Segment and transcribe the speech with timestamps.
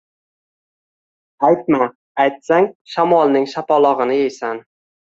[1.49, 1.83] Aytma,
[2.25, 4.69] aytsang shamolning shapalog‘ini yeysan!